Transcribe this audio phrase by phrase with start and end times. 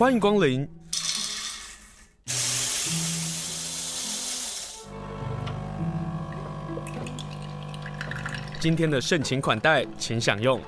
[0.00, 0.66] 欢迎光临。
[8.58, 10.58] 今天的盛情款待，请享用。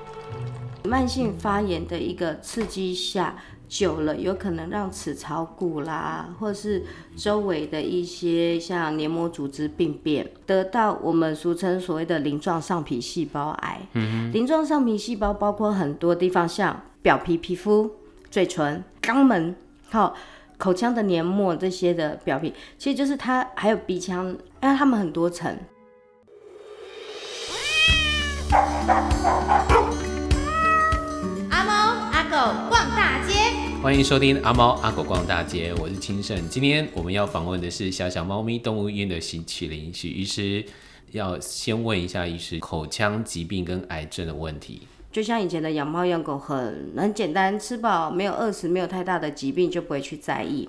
[0.83, 3.35] 慢性发炎的一个刺激下，
[3.67, 6.83] 久了有可能让齿槽骨啦，或是
[7.15, 13.81] 周围的一些像黏膜组织病变，得到我们俗称所谓的鳞状上皮细胞癌。
[13.93, 17.89] 嗯，鳞状上皮细胞包括很多地方，像表皮皮肤、
[18.29, 19.53] 嘴唇、肛门、
[19.89, 20.15] 好
[20.57, 24.29] 口腔的黏膜这些的表皮，其实就是它还有鼻腔，
[24.61, 25.59] 因为它们很多层。
[31.49, 31.73] 阿猫
[32.13, 32.37] 阿狗
[32.69, 33.33] 逛大街，
[33.81, 36.47] 欢迎收听阿猫阿狗逛大街，我是清盛。
[36.47, 40.65] 今天我们要访问的是小小猫咪动物医院的徐启林许医师。
[41.11, 50.67] 要先问一下医师，口腔疾病跟癌症的问题，就像以前的养猫养狗很很简单，吃饱没有饿死，没有太大的疾病就不会去在意。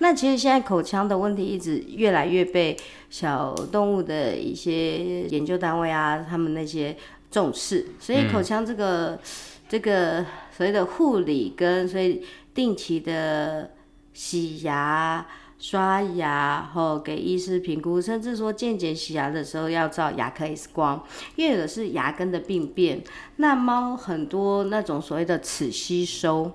[0.00, 2.76] 那其实现在口腔的问题一直越来越被
[3.08, 6.94] 小动物的一些研究单位啊，他们那些
[7.30, 9.18] 重视，所以口腔这个。
[9.66, 12.22] 这个所谓的护理跟所以
[12.54, 13.70] 定期的
[14.12, 15.26] 洗牙、
[15.58, 21.02] 刷牙，后给医师评估，甚至说健检洗牙的时候要照牙科 X 光，
[21.36, 23.02] 因为有的是牙根的病变。
[23.36, 26.52] 那猫很多那种所谓的齿吸收，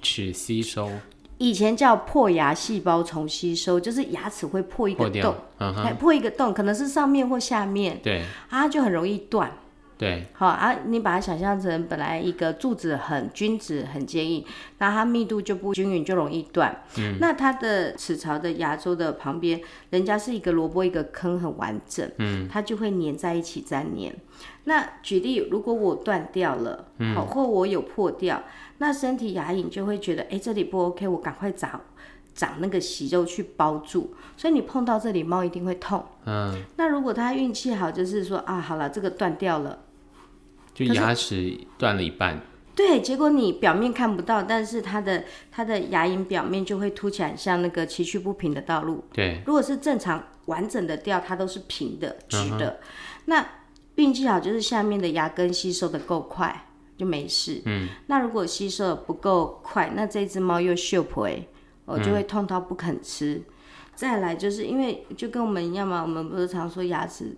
[0.00, 0.90] 齿吸收，
[1.38, 5.94] 以前叫破牙细胞重吸收，就是牙齿会破一个洞，破，uh-huh.
[5.96, 9.52] 破一个洞，可能是上面或下面，对，啊就很容易断。
[9.98, 14.44] 对，好啊，你把它想象成本来一个柱子很均质、很坚硬，
[14.76, 16.82] 那它密度就不均匀，就容易断。
[16.98, 19.58] 嗯，那它的齿槽的牙周的旁边，
[19.88, 22.06] 人家是一个萝卜一个坑，很完整。
[22.18, 24.14] 嗯，它就会粘在一起粘黏。
[24.64, 28.42] 那举例，如果我断掉了，好、嗯，或我有破掉，
[28.76, 31.80] 那身体牙龈就会觉得，哎，这里不 OK，我赶快长
[32.34, 34.14] 长那个息肉去包住。
[34.36, 36.04] 所以你碰到这里，猫一定会痛。
[36.26, 39.78] 嗯，那如果它运气好，就是说啊，好了，这个断掉了。
[40.76, 42.38] 就牙齿断了一半，
[42.74, 49.02] 对，结果你表面看不到，但是它的它的牙龈表面就会凸起来，像那个崎岖不平的道路。
[49.14, 52.68] 对，如果是正常完整的掉，它都是平的、直的。
[52.68, 52.78] 嗯、
[53.24, 53.48] 那
[53.94, 56.66] 运气好就是下面的牙根吸收的够快，
[56.98, 57.62] 就没事。
[57.64, 61.42] 嗯，那如果吸收的不够快，那这只猫又秀婆哎，
[61.86, 63.44] 我就会痛到不肯吃、嗯。
[63.94, 67.34] 再来就是因为就跟我们一样嘛，我们不是常说牙齿。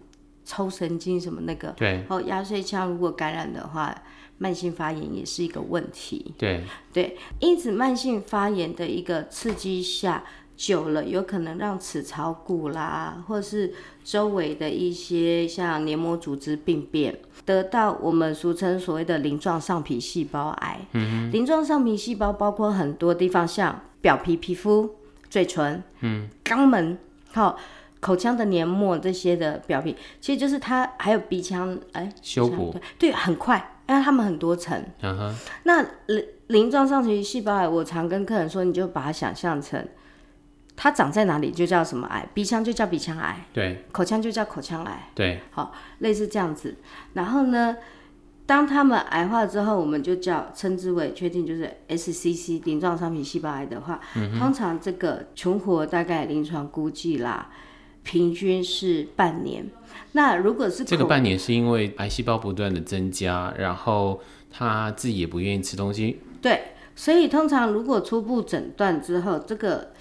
[0.49, 3.95] 抽神经什么那个，对，哦，压岁腔如果感染的话，
[4.39, 6.33] 慢性发炎也是一个问题。
[6.39, 10.25] 对对，因此慢性发炎的一个刺激下，
[10.57, 17.15] 久了有可能让齿槽骨啦，或是周围的一些像黏膜组织病变，
[17.45, 20.81] 得到我们俗称所谓的鳞状上皮细胞癌。
[20.95, 24.95] 嗯，鳞状上皮细胞包括很多地方，像表皮皮肤、
[25.29, 26.97] 嘴唇、嗯，肛门，
[27.33, 27.59] 好。
[28.01, 34.85] 口腔的黏膜这些的表皮，其实就是它还有鼻腔，哎，修补，对，很快，因为它们很多层。
[35.03, 35.35] 嗯哼。
[35.65, 39.85] 那鳞鳞状上皮细胞癌，我常跟客人说，你就把它想象成，
[40.77, 46.77] 它长在哪里就叫什么癌，鼻腔就叫鼻腔癌，对，口腔就叫口腔癌，对，好，类似这样子。
[47.15, 47.77] 然后呢，
[48.47, 57.51] 当它们癌化之后，我们就叫称之为确定就是 SCC 鳞状上皮细胞癌的话，嗯，通常这个存活大概临床估计啦。
[58.09, 59.71] 平均是半年。
[60.13, 64.19] 那如果是这个半年，是因为癌细胞不断的增加，然后
[64.51, 66.19] 他自己也不愿意吃东西。
[66.41, 69.93] 对，所以通常如果初步诊断之后，这个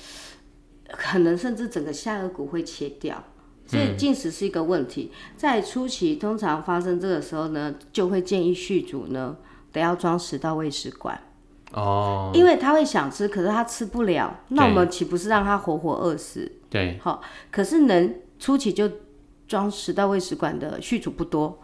[0.89, 3.21] 可能甚至整个下颌骨会切掉，
[3.65, 5.11] 所以进食是一个问题。
[5.13, 9.35] 嗯、在初期，通常发生这个时候呢，就会建议续主呢
[9.73, 11.19] 得要装食道胃食管。
[11.73, 16.49] 哦，因为他会想吃，可是他吃不了，那我们岂不是让他活活饿死？
[16.69, 18.89] 对，好，可是能初期就
[19.47, 21.57] 装食道胃食管的续主不多，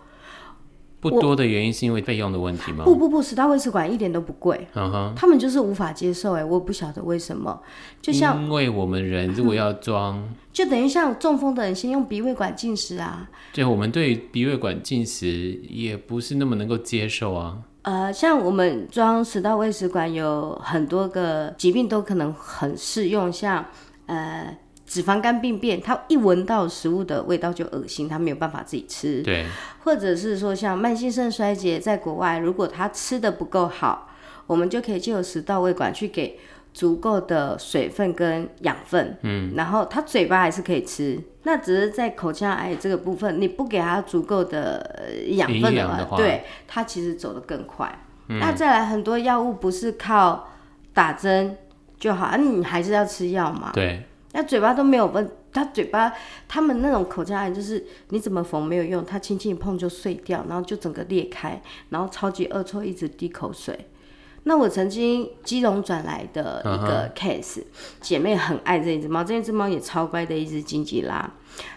[1.01, 2.85] 不多的原因是因为费用的问题吗？
[2.85, 7.61] 不不不，食道胃食管一点都不贵，嗯哼，他们就是无法接受，哎，我不晓得为什么，
[8.01, 23.65] 就像因为我们人如果要装、嗯，就等于像中风的人先用鼻胃管进食啊，对，我们对鼻胃管进食也不是那么能够接受啊，呃，像我们装食道胃食管有很多个疾病都可能很适用，像
[24.05, 24.57] 呃。
[24.93, 29.23] 脂肪肝病变，他一闻到食物的味道就恶心，他没有办法自己吃。
[29.23, 29.43] 对，
[29.83, 34.07] 或者是说像慢性肾衰竭，在国外如果他吃的不够好，
[34.45, 36.37] 我们就可以借由食道胃管去给
[36.75, 39.17] 足够的水分跟养分。
[39.23, 47.91] 嗯，然后他嘴巴还是可以吃，那只是在口腔癌这个部分，你不给他足够的养分的话，的话对，他其实走得更快。
[48.27, 48.37] 嗯。
[48.37, 50.49] 那再来很多药物不是靠
[50.93, 51.57] 打针。
[51.99, 53.71] 就好，啊，你还是要吃药嘛。
[53.73, 54.03] 对。
[54.33, 56.11] 那嘴巴都没有问，他嘴巴
[56.47, 63.87] 他们那种口腔癌就是你怎么缝没有用，他轻轻一碰就碎掉，然后就整个裂开，然后超级恶臭，一直滴口水。
[64.45, 67.65] 那我曾经基隆转来的一个 case，、uh -huh.
[68.01, 71.31] 姐妹很爱这一只猫，这一只猫也超乖的一只金吉拉。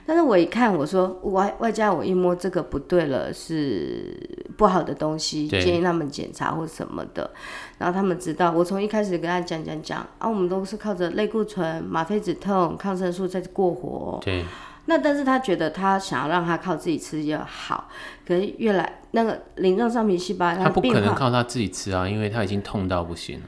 [0.06, 4.16] 但是我一看，我说外外加我一摸这个不对了，是
[4.56, 7.30] 不好的东西，建议他们检查或什么的。
[7.78, 14.20] 然后他们知道，我从一开始跟他讲讲讲啊，我们都是靠着类固醇、吗啡止痛、抗生素在过活。
[14.24, 14.44] 对。
[14.88, 17.88] 那但是他觉得他想要让他靠自己吃就好，
[18.24, 23.46] 可是越来那个鳞状上皮细胞，他不可能靠他自己吃啊，因为他已经痛到不行了。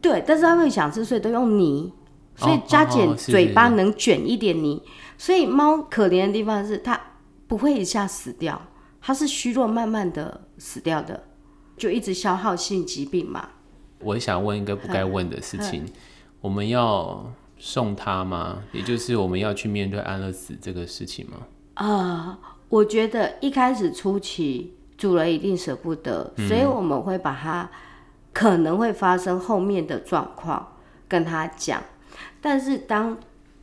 [0.00, 1.92] 对，但是他会想吃，所以都用泥，
[2.34, 4.74] 所以加减嘴巴能卷一点泥。
[4.74, 6.98] 哦哦哦，所以猫可怜的地方是它
[7.46, 8.58] 不会一下死掉，
[9.02, 11.24] 它是虚弱慢慢的死掉的，
[11.76, 13.50] 就一直消耗性疾病嘛。
[13.98, 15.84] 我想问一个不该问的事情，
[16.40, 17.30] 我们要。
[17.62, 18.62] 送它吗？
[18.72, 21.36] 也就是我们要去面对安乐死这个事情吗？
[21.74, 22.38] 啊、呃，
[22.70, 27.70] 我觉得一开始初期主人一定舍不得、嗯，所以我们会把它
[28.32, 30.74] 可能会发生后面的状况
[31.06, 31.82] 跟他讲。
[32.40, 33.18] 但是当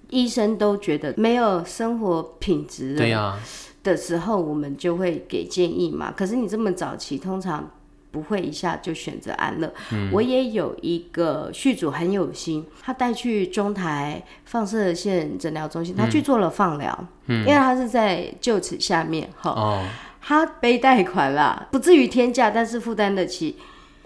[0.09, 3.38] 医生都觉得没有生活品质对呀
[3.83, 6.13] 的时候，我们就会给建议嘛。
[6.15, 7.69] 可是你这么早期，通常。
[8.09, 10.09] 不会一下就选择安乐、嗯。
[10.12, 19.86] 我也有一个续主很有心，他带去中台放射线诊疗中心，他去做了放疗、嗯，因为他是在臼齿下面哈、哦。
[20.21, 23.57] 他背贷款啦，不至于天价，但是负担得起。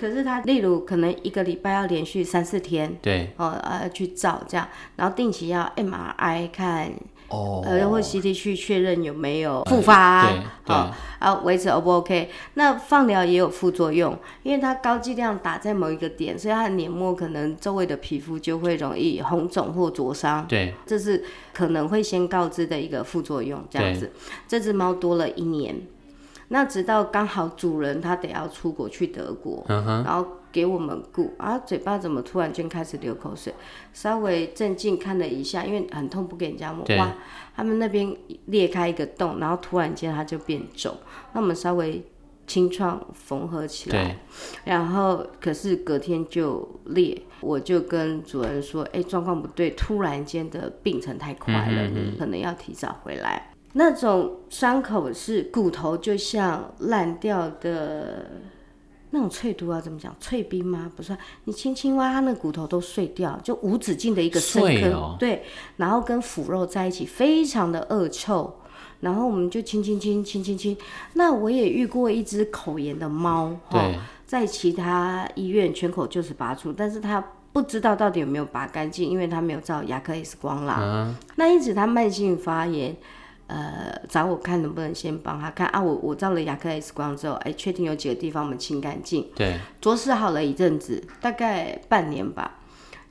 [0.01, 6.91] 可是他例如可能一个礼拜要连续三四天，对，哦呃去照这样，然后定期要 MRI 看。
[7.29, 12.29] 哦，呃，或 CT 去确认有没有复发、啊，哦、后维持 O 不 OK？
[12.55, 20.45] 那放疗也有副作用，因为它高剂量打在某一个点，所以它的黏膜可能周围的皮肤就会容易红肿或灼伤。
[20.45, 23.63] 对，这是可能会先告知的一个副作用。
[23.69, 24.11] 这样子，
[24.45, 25.73] 这只猫多了一年，
[26.51, 30.27] 那直到刚好主人他得要出国去德国，嗯、然后。
[30.53, 33.53] 给我们顾啊，嘴巴怎么突然间开始流口水？
[33.93, 36.83] 稍微镇静看了一下，因为很痛，不给人家摸。
[36.97, 37.15] 哇，
[37.55, 38.13] 他们那边
[38.47, 40.93] 裂开一个洞，然后突然间它就变肿。
[41.31, 42.05] 那我们稍微
[42.45, 44.17] 清创缝合起来，
[44.65, 47.17] 然后可是隔天就裂。
[47.39, 58.25] 我就跟主人说：“哎，状况不对，突然间的病程太快了，嗯嗯嗯，你可能要提早回来。”那种伤口是骨头就像烂掉的。
[59.13, 60.15] 那种脆度要怎么讲？
[60.21, 60.89] 脆冰吗？
[60.95, 65.43] 不算，你轻轻挖，它那骨头都碎掉，就无止境的一个深坑，哦，对，
[65.75, 68.55] 然后跟腐肉在一起，非常的恶臭。
[69.01, 70.77] 然后我们就轻轻轻轻轻轻。
[71.15, 73.91] 那我也遇过一只口炎的猫，哈，
[74.25, 77.21] 在其他医院全口臼齿拔出，但是它
[77.51, 80.77] 不知道到底有没有拔干净，因为它没有照牙科 X 光啦。
[80.81, 82.95] 嗯，那因此它慢性发炎。
[83.51, 85.81] 呃，找我看能不能先帮他看啊？
[85.81, 92.59] 我我照了牙科 X 光之后，哎、欸，确定有几个地方我们清干净，对，着实好了一阵子，大概半年吧。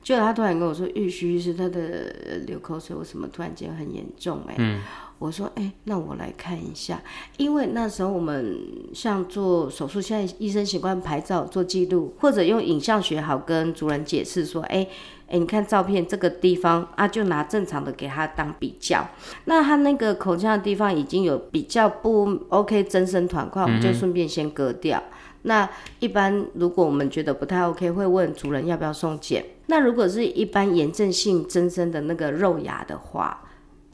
[0.01, 2.11] 就他突然跟我说，玉虚是他的
[2.47, 4.53] 流口水，为什么突然间很严重、欸？
[4.53, 4.81] 哎、嗯，
[5.19, 6.99] 我说，哎、欸，那我来看一下，
[7.37, 8.57] 因为那时候我们
[8.95, 14.89] 像做手术，现在医生习惯拍照做记录，或者用影像学好跟主人解释说，哎、欸。
[15.31, 19.07] 哎、欸，你看照片这个地方啊，就拿正常的给他当比较。
[19.45, 25.17] 那他那个口腔的地方已经有比较不 OK，增生团块，我们就顺便先割掉、嗯。
[25.43, 25.69] 那
[25.99, 29.45] 一般如果我们觉得不太 OK，会问主人要不要送检。
[29.67, 33.41] 那如果是一般炎症性增生的那个肉芽的话，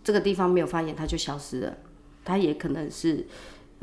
[0.04, 1.78] 这个地方没有发炎，它就消失了。
[2.26, 3.26] 它也可能是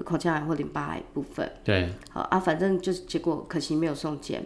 [0.02, 1.50] 口腔癌或淋巴癌部分。
[1.62, 4.44] 对，好啊，反正就是结果可惜没有送检。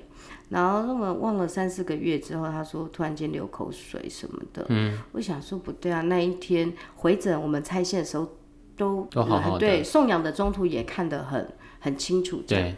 [0.51, 4.65] 然后那么忘了三四个月之后，他说突然间流口水什么的。
[4.69, 8.37] 嗯，我想说不对啊，那一天回诊我们拆线的时候
[8.77, 11.49] 都都好好的，对，送养的中途也看得很
[11.81, 12.43] 很清楚。
[12.47, 12.77] 对。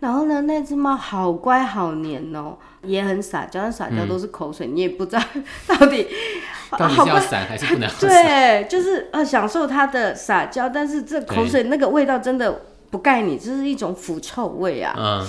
[0.00, 5.22] 然后呢，那只猫好乖好黏哦，也很撒娇，但撒娇都是口水，嗯、你也不知道
[5.66, 6.06] 到底
[6.78, 8.06] 到底是要撒还是不能 撒。
[8.06, 14.94] 对，就是呃享受它的撒娇，但是这口水那个味道真的不盖你，这是一种腐臭味啊。
[14.96, 15.26] 嗯。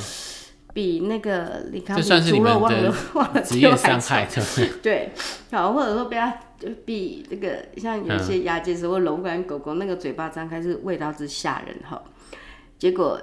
[0.71, 4.27] 比那个你看，猪肉忘了 忘了丢还惨，
[4.83, 5.11] 对，
[5.51, 6.31] 好，或者说比较
[6.85, 11.99] 比那个像有些亚健斯或龙管狗狗那个嘴巴张开是味道之吓人哈，
[12.77, 13.19] 结果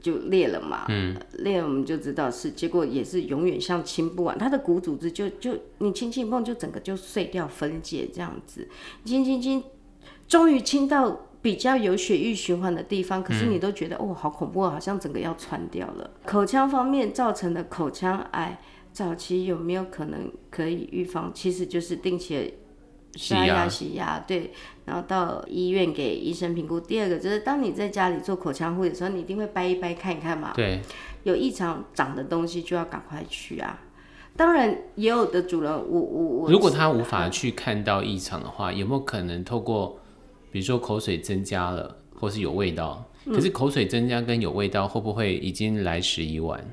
[0.00, 8.68] 就裂了嘛，嗯，裂了我们就知道是，结果也是永远像清不完，它的骨组织就就你轻轻碰就整个就碎掉分解这样子，
[9.04, 9.62] 轻轻轻，
[10.28, 11.26] 终于清到。
[11.42, 16.08] 比较有血液循环的地方，可是你都觉得、嗯、哦，好恐怖，好像整个要穿掉了。
[16.24, 18.60] 口腔方面造成的口腔癌，
[18.92, 21.32] 早期有没有可能可以预防？
[21.34, 22.52] 其实就是定期的
[23.16, 24.50] 刷牙、洗牙，对，
[24.84, 26.80] 然后到医院给医生评估。
[26.80, 30.52] 第二个就是当你在家里做口腔护理的时候，你一定会掰一掰看一看嘛。
[30.54, 30.80] 对，
[31.24, 33.78] 有异常长的东西就要赶快去啊。
[34.34, 39.98] 当然，也有的主人，我我我，如果他无法去看到异常的话，有没有可能透过，
[40.50, 43.04] 比如说口水增加了，或是有味道？
[43.26, 46.64] 可是口水增加跟有味道，会不会已经来时已晚？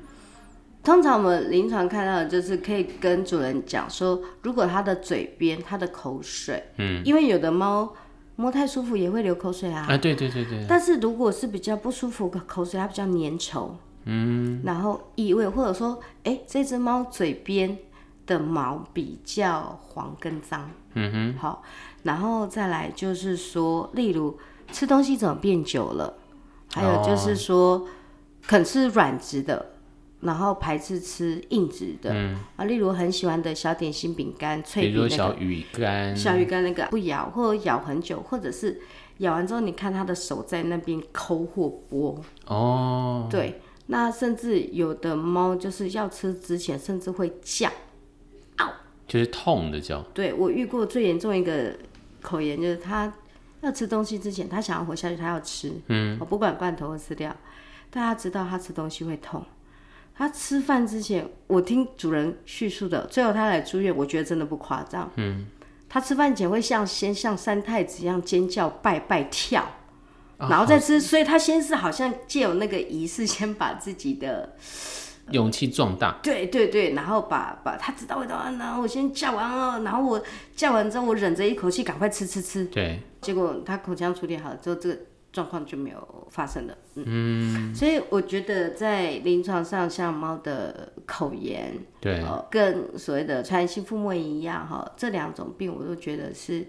[0.82, 7.92] 通常我们临床看到的就是可以跟主人讲说，如果它的嘴边、它的口水，嗯，因为有的猫
[8.36, 10.64] 摸太舒服也会流口水啊，啊，对对对对。
[10.66, 13.68] 但是如果是比较不舒服，口水它比较粘稠，
[14.06, 17.76] 嗯，然后异味，或者说，哎、欸，这只猫嘴边
[18.24, 21.62] 的毛比较黄跟脏，嗯哼，好，
[22.04, 24.38] 然后再来就是说，例如
[24.72, 26.14] 吃东西怎么变久了，
[26.72, 27.86] 还有就是说，
[28.46, 29.72] 肯吃软质的。
[30.20, 32.36] 然后排斥吃硬质的，嗯。
[32.56, 38.80] 啊，例如很喜欢的小点心、饼干、脆饼，比如小鱼干，小鱼干那个不咬或者咬很久，或者是
[39.18, 42.16] 咬完之后，你看他的手在那边抠或剥。
[42.46, 47.70] 哦，对，那甚至有的猫就是要吃之前，甚至会叫，
[48.58, 48.70] 嗷，
[49.06, 50.02] 就是痛的叫。
[50.14, 51.74] 对，我遇过最严重一个
[52.20, 53.12] 口炎，就是它
[53.62, 57.34] 要吃东西之前，它想要活下去，它要吃，嗯，我不管罐头或饲料，
[57.90, 59.44] 但它知道它吃东西会痛。
[60.20, 65.10] 他吃饭之前，我听主人叙述的，最后他来住院，我觉得真的不夸张。
[65.16, 65.46] 嗯，
[65.88, 69.66] 他吃饭前会像先像三太子一样尖叫、拜拜、跳，
[70.36, 74.54] 然后再吃，哦、所以他先是好像借有那个仪式，先把自己的
[75.30, 76.18] 勇气壮大。
[76.22, 80.22] 对对对，然后把把他知道味道，然后我先叫完了，然后我
[80.54, 82.66] 叫完之后，我忍着一口气赶快吃吃吃。
[82.66, 84.98] 对，结果他口腔处理好了之后，这个。
[85.32, 87.04] 状况就没有发生了，嗯，
[87.70, 96.66] 嗯，所以我觉得在临床上，像猫的口炎，对，呃，跟所谓的传染性腹膜炎一样，哈，这两种病我都觉得是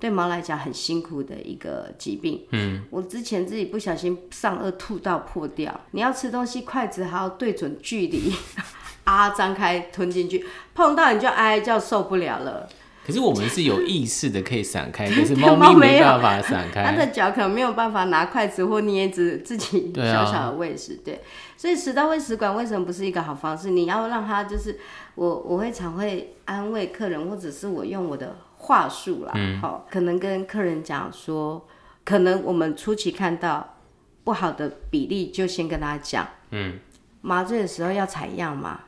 [0.00, 2.46] 对猫来讲很辛苦的一个疾病。
[2.52, 8.32] 嗯，我之前自己不小心上颚吐到破掉，你要吃东西，筷子还要对准距离，
[9.04, 12.66] 啊，张开吞进去，碰到你就哀叫受不了了。
[13.08, 16.84] 可是我们是有意识的，可以闪开， 可是猫咪没办法闪开。
[16.84, 21.20] 它的脚可能没有办法拿筷子或捏子自己小小的喂食，对，对。
[21.56, 23.70] 所以食道喂食管为什么不是一个好方式？
[23.70, 24.78] 你要让它就是
[25.14, 31.66] 我我会常会安慰客人，或者是我用我的话术啦，好、嗯，可能跟客人讲说，
[32.04, 33.76] 可能我们初期看到
[34.22, 36.78] 不好的比例，就先跟他讲，嗯，
[37.22, 38.80] 麻醉的时候要采样嘛，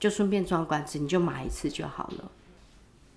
[0.00, 2.24] 就顺便装管子，你就麻一次就好了。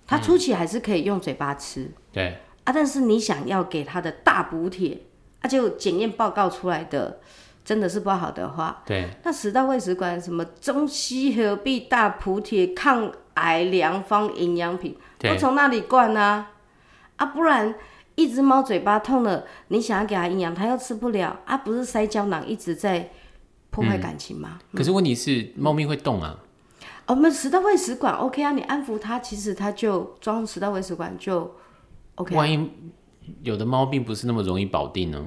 [0.06, 2.38] 他初期还是可以用嘴巴吃，嗯、对。
[2.64, 4.98] 啊，但是你想要给它的大补铁，
[5.40, 7.20] 啊，就检验报告出来的
[7.62, 16.52] 真的是不好的话，对，那食道胃食管什么中西合璧大补铁抗癌良方营养品，都从那里灌啊，
[17.16, 17.74] 啊，不然
[18.14, 23.10] 一只猫嘴巴痛了，你想要给它营养，它又吃不了，啊，不是塞胶囊一直在
[23.68, 24.58] 破坏感情吗？
[24.72, 26.38] 嗯、可是问题是猫咪会动啊。
[27.06, 31.54] 我们食道喂食管 OK 啊，你安抚它，其实它就装食道喂食管就
[32.14, 32.34] OK。
[32.34, 32.70] 万一
[33.42, 35.22] 有的猫并不是那么容易保定呢？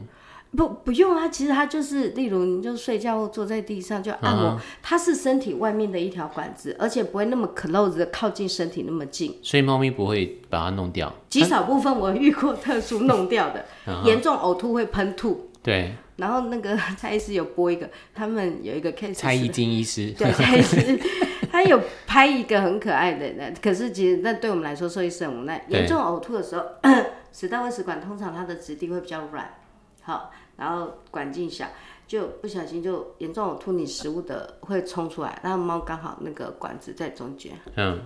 [0.55, 11.13] 不，不用啊，其实它就是，例如你就睡觉或坐在地上就按摩，它是身体外面的一条管子，而且不会那么 close 的靠近身体那么近，所以猫咪不会把它弄掉。
[11.29, 13.65] 极少部分我遇过特殊弄掉的，
[14.05, 15.51] 严重呕吐会喷吐。
[15.61, 15.93] 对。
[16.15, 19.13] 然后那个蔡医师有播一个，他们有一个 case。
[19.13, 20.11] 蔡依金医师。
[20.17, 20.99] 对，蔡医师。
[21.57, 25.65] 他有拍一个很可爱的，那可是其实那对我们来说，受益是很无奈。
[25.69, 26.63] 严重呕吐的时候，
[27.33, 29.55] 食道胃食管通常它的质地会比较软，
[30.03, 31.65] 好，然后管径小，
[32.05, 38.01] 就不小心就严重呕吐，你食物的会冲出来，然后猫刚好那个管子在中间，嗯，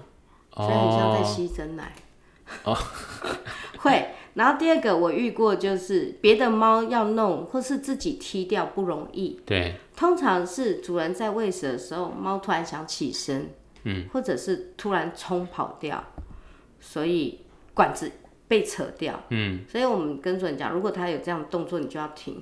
[0.55, 1.99] 所以很像在吸珍奶，哦，
[3.79, 4.09] 会。
[4.33, 13.49] 然后第二个我遇过就是别的猫要弄或是自己踢掉不容易，对，通常是主人在喂食的时候，猫突然想起身，
[13.83, 16.01] 嗯，或者是突然冲跑掉，
[16.79, 17.41] 所以
[17.73, 18.09] 管子
[18.47, 22.41] 被扯掉，嗯，所以我们跟主人讲，如果它有这样的动作，你就要停，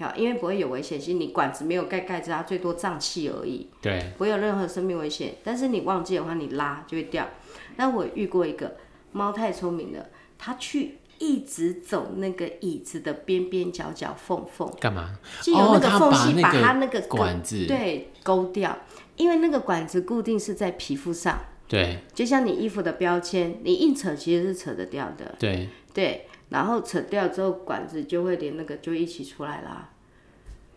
[0.00, 7.28] 好，因为不会有危险性，你管子没有盖盖子，它最多胀气而已，对，不会有任何生命危险，但是你忘记的话，你拉就会掉。
[7.76, 8.76] 那我遇过一个
[9.12, 10.98] 猫太聪明了，它去。
[11.18, 15.16] 一直走那个椅子的边边角角缝缝，干嘛？
[15.40, 18.76] 就有那个缝隙，把它那个管子对勾掉，
[19.14, 21.38] 因为那个管子固定是在皮肤上，
[21.68, 29.90] 对，就像你衣服的标签，你硬扯其实是扯得掉的，对对，然后扯掉之后，管子就会连那个就一起出来啦。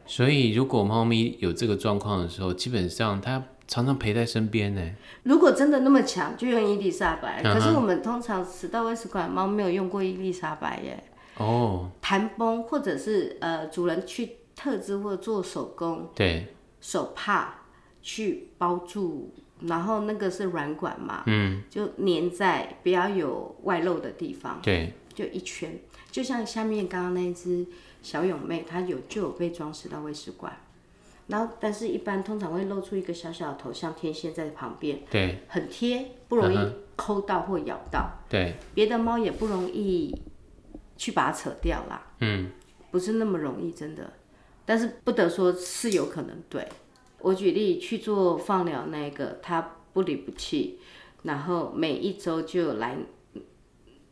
[0.05, 4.81] 所以如果猫咪有这个状况的时候，基本上它常常陪在身边呢。
[5.23, 7.41] 如果真的那么强，就用伊丽莎白。
[7.41, 11.03] 可是我们通常食道胃食管猫没有用过伊丽莎白耶。
[11.37, 11.89] 哦。
[11.99, 17.63] 弹绷或者是呃主人去特制或者做手工，对，手帕
[18.01, 25.77] 去包住，然后那个是软管嘛，嗯，就粘在不要有外露的地方，对，就一圈，
[26.11, 27.65] 就像下面刚刚那只
[28.05, 30.55] 小勇妹，她有就有被装饰到胃食管。
[31.27, 36.57] 然后，但是一般通常会露出一个小小的头，像天线在旁边，对，很贴，不容易
[36.95, 40.15] 抠到或咬到，对，别的猫也不容易
[40.95, 42.51] 去把它扯掉啦，嗯，
[42.91, 44.13] 不是那么容易，真的，
[44.67, 46.67] 但是不得说是有可能，对，
[47.21, 50.79] 我举例去做放疗那个，他不离不弃，
[51.23, 52.95] 然后每一周就来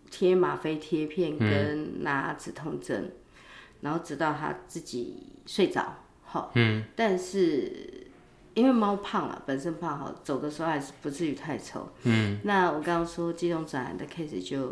[0.09, 3.11] 贴吗啡贴片跟拿止痛针，嗯、
[3.83, 5.97] 然后直到他自己睡着。
[6.55, 8.07] 嗯，但是
[8.55, 11.87] 因为猫胖了，本身胖好，走的时候还是不至于太丑。
[12.05, 14.69] 嗯，那我刚刚说机动转移的 case 就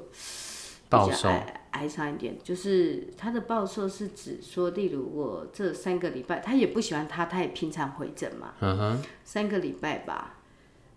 [0.89, 8.53] 比较矮矮长一点，就是它的暴瘦是指说，例如我这三个礼拜，他也不喜欢它，他也平常回诊嘛。
[8.61, 10.37] 嗯哼，三个礼拜吧，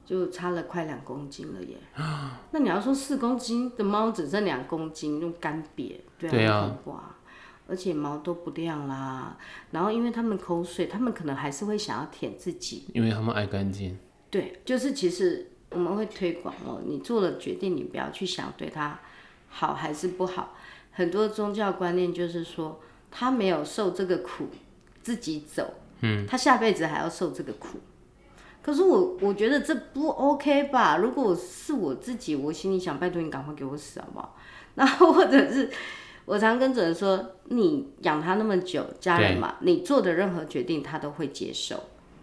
[0.06, 1.76] 就差了快两公斤了耶。
[2.52, 6.74] 那你要说四公斤的猫只剩两公斤，用干瘪，对啊，
[7.66, 9.38] 而且毛都不亮啦，
[9.70, 13.96] 然后因为他们口水，他们可能还是会想要舔自己，因为他们爱干净。
[14.30, 19.00] 对，就是其实我们会推广哦，你做了决定，你不要去想对他
[19.48, 20.54] 好还是不好。
[20.92, 22.80] 很多宗教观念就是说，
[23.10, 24.48] 他没有受这个苦，
[25.02, 27.78] 自己走，嗯，他下辈子还要受这个苦。
[28.60, 30.98] 可是我我觉得这不 OK 吧？
[30.98, 34.36] 如果是我自己，我心里想，拜托你赶快给我死好不好？
[34.76, 35.70] 然后或者是。
[36.26, 41.78] 我常跟主人说，你养他那么久，家人嘛，你做的任何决定他都会接受，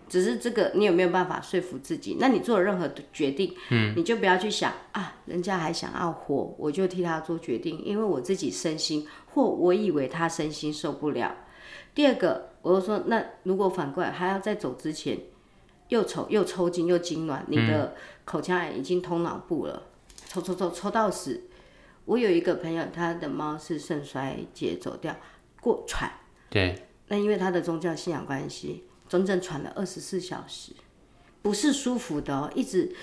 [0.09, 2.17] 只是这个你有没有办法说服自己？
[2.19, 11.35] 那你做了任何的决定，嗯，你就不要去想啊，人家还想要活，我就替他做决定，因为我自己身心或我以为他身心受不了。
[11.93, 15.19] 第二个，我就说，那如果反过来还要在走之前
[15.89, 17.93] 又抽又抽筋又痉挛，你的
[18.25, 19.83] 口腔癌已经通脑部了，
[20.27, 21.43] 抽抽抽抽到死。
[22.11, 25.15] 我有一个朋友，他的猫是肾衰竭走掉，
[25.61, 26.11] 过喘。
[26.49, 26.87] 对。
[27.07, 30.73] 那因为他的宗教信仰关系，整整喘了二十四小时，
[31.41, 32.93] 不是舒服的哦，一直，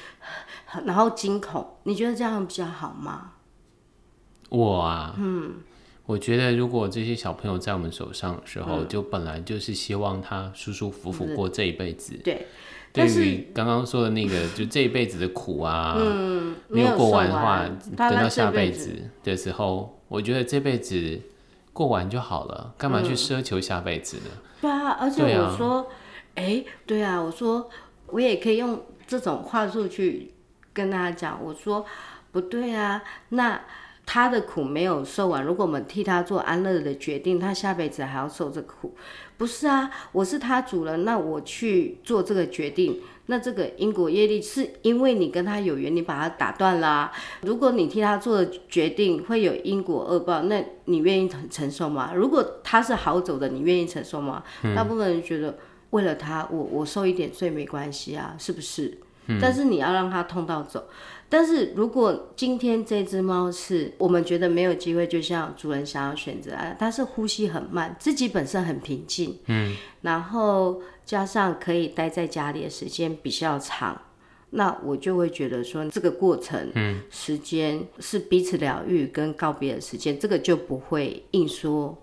[0.84, 1.76] 然后惊恐。
[1.84, 3.32] 你觉得这样比较好吗？
[4.50, 5.54] 我啊，嗯，
[6.04, 12.20] 我觉得如果这些小朋友在我们手上的时候，嗯、就本来就是希望他舒舒服服过这一辈子。
[12.22, 12.46] 对。
[12.92, 18.90] 对于刚刚说的那个， 就这一辈子的苦啊，嗯，没有过完的话，等到下辈子
[19.22, 21.20] 的时候，我觉得这辈子
[21.72, 24.22] 过完就好了，干嘛去奢求下辈子呢？
[24.32, 24.38] 嗯。
[24.62, 25.88] 对啊，而且我说，
[26.34, 27.68] 哎，欸，对啊，我说
[28.06, 30.32] 我也可以用这种话术去
[30.72, 31.84] 跟大家讲，我说
[32.32, 33.60] 不对啊，那。
[34.10, 38.94] 他的苦没有受完，如果我们替他做安乐的决定，他下辈子还要受这个苦，
[39.36, 39.90] 不是啊？
[40.12, 47.12] 我是他主人，那我去做这个决定，那这个因果业力是因为你跟他有缘，你把他打断啦、啊。
[47.42, 52.12] 如果你替他做的决定会有因果恶报，那你愿意承承受吗？
[52.14, 54.42] 如果他是好走的，你愿意承受吗？
[54.62, 55.58] 嗯、大部分人觉得
[55.90, 58.96] 为了他，我我受一点罪没关系啊，是不是？
[59.26, 60.88] 嗯、但是你要让他痛到走。
[61.30, 74.00] 但是如果今天这只猫是我们觉得没有机会，就像主人想要选择啊，它是呼吸很慢，自己本身很平静，嗯，然后加上可以待在家里的时间比较长，
[74.50, 81.94] 那我就会觉得说这个过程，嗯，时间是彼此疗愈跟告别的时间，这个就不会硬说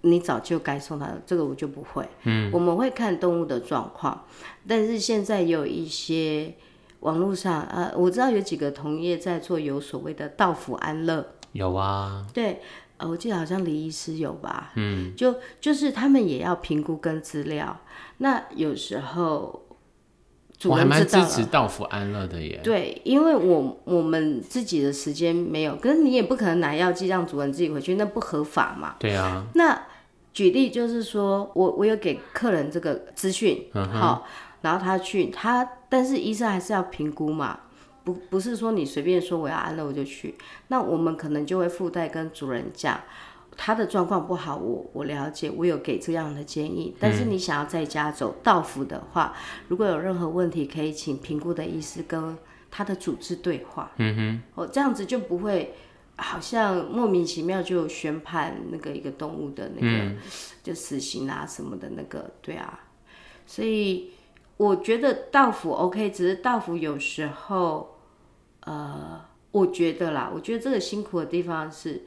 [0.00, 4.24] 你早就该送它了，这个我就不会，嗯，我们会看动物的状况，
[4.66, 6.54] 但是现在有一些。
[7.00, 12.60] 网络上，呃，我知道有几个同业在做有所谓的道府安乐，有啊，对，
[12.98, 17.80] 呃，我记得好像李医师有吧，嗯，就就是他们也要评估跟资料，
[18.18, 19.66] 那有时候
[20.64, 29.86] 我还蛮支持道府安乐的耶，对，因为我我们自己的时间没有，可是你也不可能拿药剂让主人自己回去，那不合法嘛，对啊，那
[30.34, 34.22] 举例就是说我我有给客人这个资讯，好、嗯哼。
[34.62, 37.60] 然后他去，他但是医生还是要评估嘛，
[38.04, 40.34] 不不是说你随便说我要安乐我就去，
[40.68, 43.00] 那我们可能就会附带跟主人讲，
[43.56, 49.34] 他的状况不好，我我了解，我有给这样的建议，但是你想要在家走到府的话，
[49.68, 52.36] 如果有任何问题，可以请评估的医师跟
[52.70, 55.74] 他的主治对话，嗯哼，哦这样子就不会
[56.16, 60.18] 好像莫名其妙就宣判那个一个动物的那个、嗯、
[60.62, 62.78] 就死刑啊什么的那个，对啊，
[63.44, 64.12] 所以
[64.60, 67.96] 我觉得到府 OK，只是到府有时候，
[68.60, 69.18] 呃，
[69.52, 72.04] 我觉得啦，我觉得这个辛苦的地方是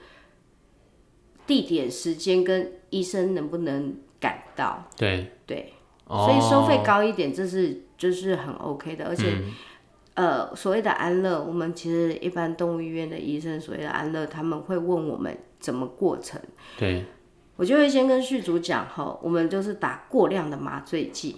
[1.47, 5.31] 地点、时间跟医生能不能赶到，对。
[5.47, 5.73] 对，
[6.07, 9.31] 所以收费高一点，这是就是很 OK 的，而且。
[9.33, 9.51] 嗯。
[10.13, 16.39] 呃，所谓的安乐，我们其实一般动物医院的医生所谓的安乐，他们会问我们怎么过程。
[16.77, 17.03] 对，
[17.55, 21.35] 我就会先跟畜主讲哈，我们就是打过量的麻醉剂，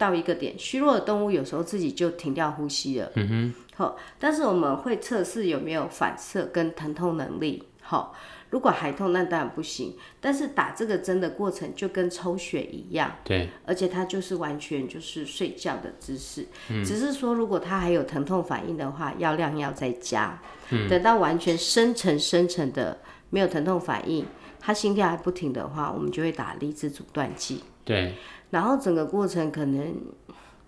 [0.00, 3.12] 到一个点，虚弱的动物有时候自己就停掉呼吸了。
[3.14, 7.62] 嗯哼，好，但是我们会测试有没有反射跟疼痛能力。
[7.82, 8.16] 好。
[8.50, 9.96] 如果还痛，那当然不行。
[10.20, 20.36] 但是打这个针的过程就跟抽血一样，对，而且它就是完全就是睡觉的姿势，嗯，只是说如果它还有疼痛反应的话，药量要再加。
[20.70, 22.98] 嗯，等到完全深层深层的
[23.30, 24.26] 没有疼痛反应，
[24.58, 27.62] 它心跳还不停的话，我们就会打离子阻断剂。
[27.84, 28.16] 对，
[28.50, 29.96] 然后整个过程可能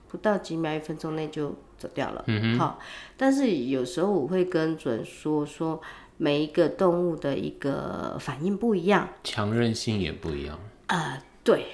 [0.08, 2.24] 不到几秒、一分钟内就走掉了。
[2.26, 2.78] 嗯哼，好，
[3.16, 5.80] 但是有时候我会跟主人说说。
[6.18, 10.56] 每一个动物的一个反应不一样，强韧性也不一样。
[10.86, 11.66] 啊、呃，对。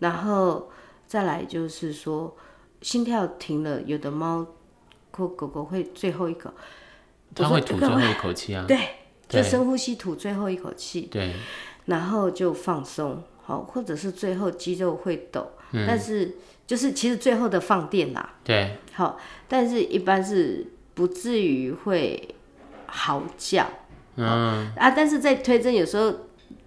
[0.00, 0.68] 然后
[1.06, 2.36] 再来就是说，
[2.82, 4.44] 心跳停了，有的猫
[5.12, 6.50] 或狗狗会最后一口，
[7.32, 8.64] 它会吐最后一口气啊。
[8.66, 8.76] 对，
[9.28, 11.02] 就深呼吸吐最后一口气。
[11.02, 11.34] 对。
[11.84, 18.34] 然后就放松，好，或者是最后肌肉会抖，嗯、但是就是其实最后的放电啦。
[18.44, 18.76] 对。
[18.92, 22.34] 好，但是一般是不至于会。
[22.92, 23.64] 嚎叫，
[24.16, 26.12] 嗯啊，但是在推针有时候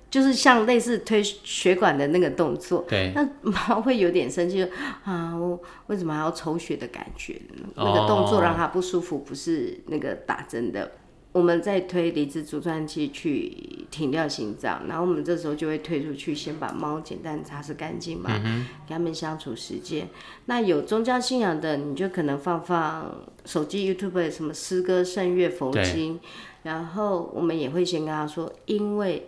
[0.10, 4.66] 就是像类似推血管的那个动作，对，那猫会有点生气，
[5.04, 7.42] 啊，我为什么还要抽血的感觉？
[7.76, 10.90] 那个动作让它不舒服，不是那个打针的。
[11.34, 20.08] 我们在推离子阻断器去停掉心脏，然后我们这时候就会推出去，先把猫简单擦拭干净嘛，嗯，给他们相处时间。
[20.46, 23.12] 那有宗教信仰的，你就可能放放
[23.46, 26.20] 手机 YouTube 什么诗歌、圣乐、佛经，
[26.62, 29.28] 然后我们也会先跟他说，因为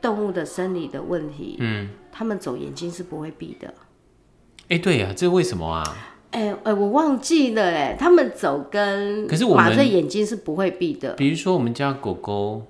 [0.00, 3.72] 动物的生理的问题，嗯，他们走眼睛是不会闭的。
[4.68, 5.84] 哎，对呀，这为什么啊？
[6.32, 11.12] 哎、欸、哎、欸，我忘记了哎，他们走跟可是我麻醉眼睛是不会闭的。
[11.12, 12.62] 比如说我们家狗狗，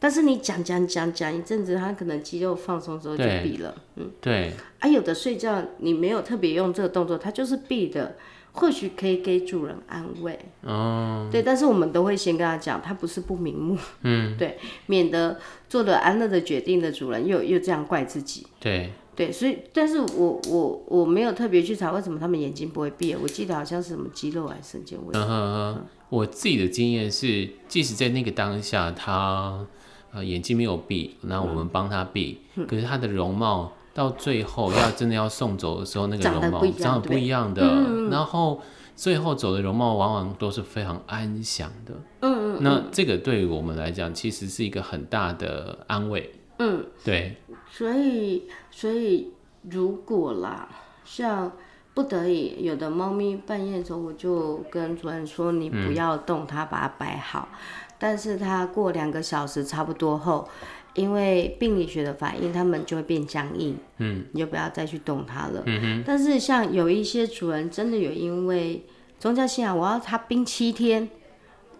[0.00, 3.74] 但是你讲讲讲讲一阵子，它可能肌肉放松之后就闭了。
[3.94, 4.52] 嗯，对。
[4.80, 8.16] 啊，有的睡觉你没有特别用这个动作，它就是闭的，
[8.52, 10.36] 或许可以给主人安慰。
[10.62, 11.28] 哦。
[11.30, 13.78] 对，但是我们都会先跟他讲，他不是不瞑目。
[14.02, 14.34] 嗯。
[14.38, 15.38] 对，免得
[15.68, 18.46] 做了安乐的决定的主人又又这样怪自己。
[18.58, 18.90] 对。
[19.16, 24.98] 对，所以，但是我我我没有特别去查为什么他们眼睛不会闭，我记得好像是什么肌肉还是神经。
[25.12, 25.84] 嗯嗯。
[26.08, 29.66] 我自己的经验是，即使在那个当下，他
[30.12, 38.60] 呃眼睛没有闭，那我们帮他闭，嗯，可是他的容貌到最后要 真的要送走的时候，那个容貌长得不一样的，嗯，然后
[38.94, 41.94] 最后走的容貌往往都是非常安详的。
[42.20, 42.58] 嗯嗯。
[42.60, 46.30] 那这个对于我们来讲，其实是一个很大的安慰。
[46.58, 47.36] 嗯，对。
[47.70, 49.32] 所以，所以
[49.70, 50.68] 如果啦，
[51.04, 51.52] 像
[51.92, 57.48] 不得已，有的猫咪半夜的时候，我就跟主人说，你不要动它，把它摆好。
[57.52, 57.58] 嗯、
[57.98, 60.48] 但是它过两个小时差不多后，
[60.94, 63.76] 因为病理学的反应，它们就会变僵硬。
[63.98, 65.62] 嗯，你就不要再去动它了。
[65.66, 66.04] 嗯哼。
[66.06, 68.84] 但是像有一些主人真的有因为
[69.18, 71.08] 宗教信仰，我要它冰七天。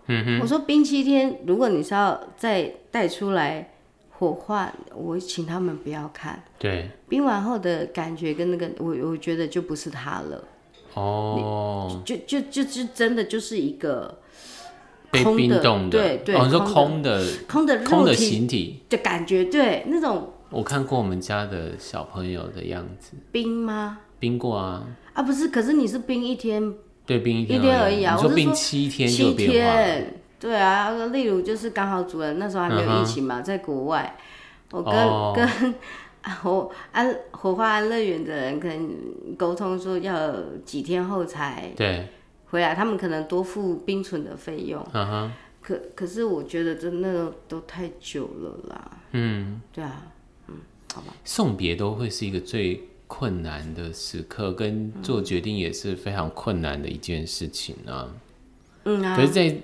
[0.07, 0.41] 嗯哼。
[0.41, 3.71] 我说冰七天，如果你是要再带出来。
[4.19, 6.43] 火化，我请他们不要看。
[6.59, 10.43] 对，冰完后的感觉跟那个，我我觉得就不是他了。
[10.95, 14.19] 哦，就就就就真的就是一个
[15.11, 20.33] 被冰冻的，对对，哦，你说空的空的空的形体的感觉，对那种。
[20.49, 23.13] 我看过我们家的小朋友的样子。
[23.31, 23.99] 冰吗？
[24.19, 24.87] 冰过啊。
[25.13, 26.73] 啊，不是，可是你是冰一天，
[27.05, 28.17] 对，冰一天一天而已啊。
[28.17, 29.83] 我说冰七天就变化。
[30.39, 33.43] 对啊，例如就是刚好主人那时候还没有疫情嘛，uh.
[33.43, 34.17] 在国外，
[34.71, 35.35] 我跟、oh.
[35.35, 35.75] 跟
[36.43, 38.91] 火安火花安乐园的人可能
[39.37, 42.09] 沟通说要几天后才对
[42.51, 44.83] 回来，他们可能多付冰存的费用。
[44.93, 45.31] Uh -huh.
[45.63, 48.91] 可可是我觉得真的都太久了啦。
[49.13, 50.03] 嗯，对啊，
[50.49, 50.57] 嗯，
[50.95, 51.15] 好吧。
[51.25, 58.09] 送别都会是一个最困难的时刻，跟做决定也是非常困难的一件事情啊。
[58.85, 59.17] 嗯啊。
[59.17, 59.57] 可是，在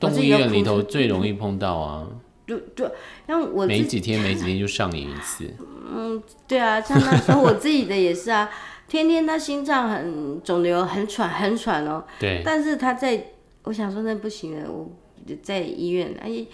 [0.00, 2.06] 动物医院里头最容易碰到啊，
[2.46, 2.90] 对对，
[3.26, 5.52] 像我没几天没几天就上瘾一次。
[5.94, 8.50] 嗯，对啊，像那时候我自己的也是啊，
[8.88, 12.04] 天天他心脏很肿瘤，很喘很喘哦。
[12.18, 12.42] 对。
[12.44, 13.32] 但是他在，
[13.64, 14.90] 我想说那不行了，我
[15.42, 16.46] 在医院，哎，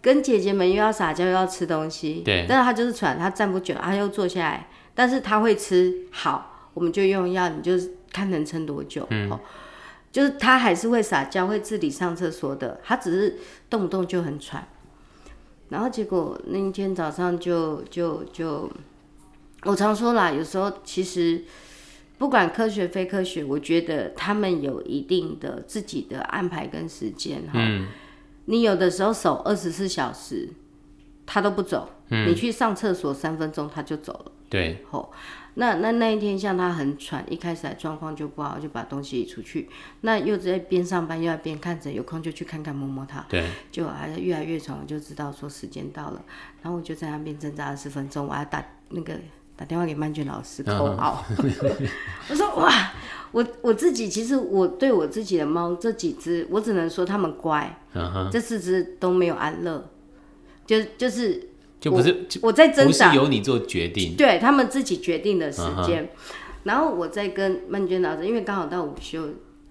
[0.00, 7.72] 跟姐姐们又要撒娇又要吃东西，对，但是他就是喘，他站不久，他又坐下来，但是他会吃，好，我们就用药，你就
[8.12, 9.40] 看能撑多久，嗯，哦，
[10.16, 13.36] 就是他还是会撒娇，会自理上厕所的，他只是
[13.68, 14.66] 动不动就很喘，
[15.68, 18.70] 然后结果那一天早上就就就，
[19.64, 21.44] 我常说啦，有时候其实。
[22.18, 27.50] 不管科学非科学，我觉得他们有一定的自己的安排跟时间哈。
[27.56, 27.88] 嗯。
[28.46, 30.48] 你有的时候守二十四小时，
[31.26, 31.90] 他都不走。
[32.08, 32.26] 嗯。
[32.26, 34.32] 你去上厕所三分钟，他就走了。
[34.48, 34.82] 对。
[34.90, 35.12] 吼，
[35.56, 39.68] 那那那一天像他很喘，一开始状况就不好，就把东西移出去。
[40.00, 43.26] 那又在边上班又在边看着，有空就去看看摸摸他。
[43.28, 43.46] 对。
[43.70, 46.22] 就还是越来越喘，我就知道说时间到了，
[46.62, 49.14] 然后我就在那边挣扎二十分钟，我还打那个。
[49.58, 51.24] 打电话给曼娟老师口号，
[52.28, 52.92] 我说哇，
[53.32, 57.74] 我我自己其实我对我自己的猫这几只，我只能说它们乖，
[58.30, 59.88] 这四只都没有安乐，
[60.66, 61.42] 就就是
[61.86, 66.10] 就不是我在挣扎，不是由你做决定，对他们自己决定的时间，
[66.64, 69.22] 然后我在跟曼娟老师，因为刚好到午休，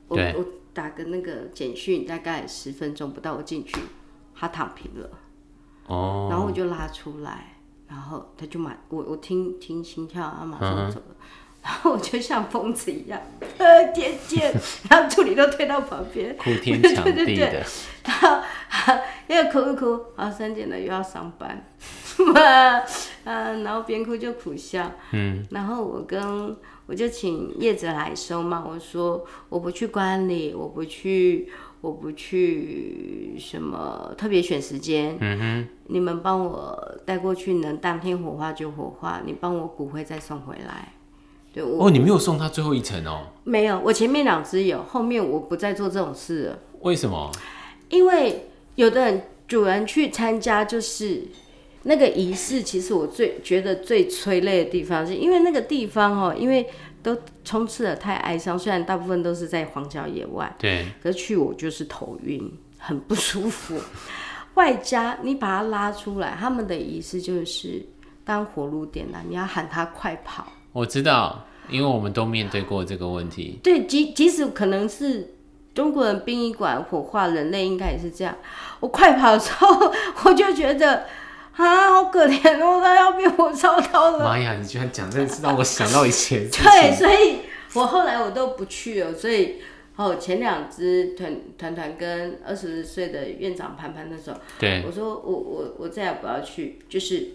[0.08, 3.76] 我我打个那个简讯，大概十分钟不到，我进去，
[4.34, 5.10] 他躺平了，
[5.88, 7.52] 哦，然后我就拉出来。
[7.88, 11.16] 然后他就马我我听听心跳，他马上走了，嗯、
[11.62, 13.22] 然后我就像疯子一样，
[13.60, 14.52] 呃，天天，
[14.90, 17.36] 然后助理都推到旁边，哭天抢地的，对。
[17.36, 17.64] 对对，
[18.06, 18.42] 然后
[19.30, 21.64] 又哭一哭，啊，三点了又要上班，
[22.36, 22.84] 啊，
[23.24, 31.50] 然后边哭就苦笑，嗯，然后我跟我就请叶子来收嘛，我说我不去管理，我不去。
[31.82, 40.94] 我不去什么特别选时间，嗯哼，你们帮我带过去，能当天火化就火化，你帮我骨灰再送回来。
[41.54, 43.28] 对，我哦，你没有送他最后一程哦？
[43.44, 46.60] 没有，我前面两只有，后面我不再做这种事了。
[46.82, 47.32] 为什么？
[47.90, 51.28] 因为有的人主人去参加，就是
[51.86, 56.68] 那个仪式，其实我最觉得最催泪的地方，是因为那个地方哦，因为。
[57.06, 63.80] 都充斥了太哀伤，虽然大部分都是在荒郊野外，对，可是去我就是头晕，很不舒服。
[64.56, 67.86] 外加你把它拉出来，他们的仪式就是
[68.24, 70.48] 当火炉点燃，你要喊他快跑。
[70.72, 73.60] 我知道，因为我们都面对过这个问题。
[73.62, 75.36] 对，即即使可能是
[75.76, 78.36] 中国人殡仪馆火化，人类应该也是这样。
[78.80, 79.94] 我快跑的时候，
[80.26, 81.06] 我就觉得。
[81.56, 84.26] 啊，好可怜哦，他要被我烧到了。
[84.26, 86.50] 妈呀，你居然讲这个，让我想到以前。
[86.50, 87.40] 对，所以
[87.74, 89.14] 我后来我都不去了。
[89.14, 89.56] 所以
[89.96, 97.30] 哦，前两只团团团跟二十岁的院长潘潘那时候，对，我说我我我再也不要去，就是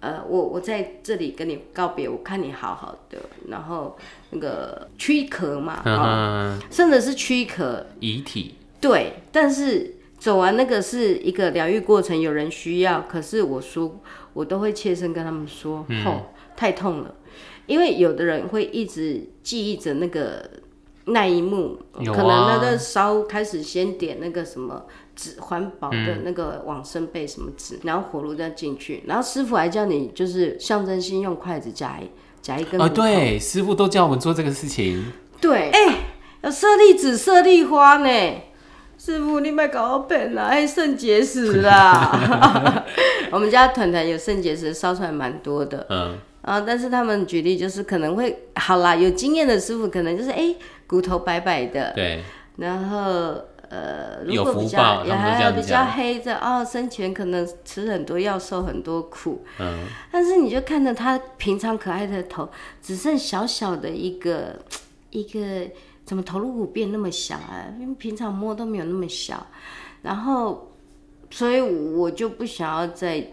[0.00, 3.96] 呃，我我在这里跟你告别，我看你好好的，然后
[4.28, 9.96] 那个躯壳嘛，嗯、哦，甚至是躯壳遗体，对，但是。
[10.20, 13.98] 走完那个是一个疗愈过程，有人需要，可是我说
[14.34, 17.14] 我都会切身跟他们说，嗯、哦，太痛了，
[17.64, 20.44] 因为有的人会一直记忆着那个
[21.06, 24.84] 那一幕，啊、可能那个烧开始先点那个什么
[25.16, 32.10] 纸环保的那个往生被什么纸，嗯、然后火炉再进去，然后师傅还叫你就是象征性用筷子夹一
[32.42, 35.02] 夹一根，啊，对，师傅都叫我们做这个事情，
[35.40, 35.94] 对，哎、欸，
[36.42, 38.42] 要舍利子、舍利花呢。
[39.02, 42.84] 师傅，你别搞我笨啦，还肾结石啦！
[43.32, 45.86] 我们家团团有肾结石，烧出来蛮多的。
[45.88, 51.90] 嗯，啊，但是他们举例就是可能会好啦，有经验的师傅可能就是哎、欸，骨头白白的。
[51.94, 52.22] 对。
[52.56, 52.98] 然后
[53.70, 59.42] 呃，如果比较也还有比较黑的哦，生前可能吃很多药，受很多苦。
[59.60, 59.78] 嗯。
[60.12, 62.46] 但是你就看着他平常可爱的头，
[62.82, 64.56] 只剩小小的一个
[65.08, 65.70] 一个。
[66.04, 67.72] 怎么头颅骨变那么小啊？
[67.78, 69.46] 因为平常摸都没有那么小，
[70.02, 70.72] 然后，
[71.30, 73.24] 所以我就不想要再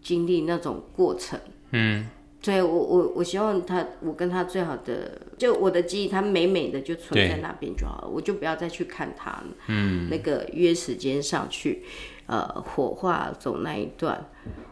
[0.00, 1.40] 经历那种过程。
[1.72, 2.06] 嗯，
[2.40, 9.46] 所以我我我希望他，我跟他最好的，就我的记忆，他美美的就存在那边就好了，我就不要再去看他了。
[9.66, 11.82] 嗯，那个约时间上去，
[12.26, 14.24] 呃，火化走那一段，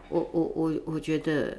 [0.07, 1.57] 我我我我觉得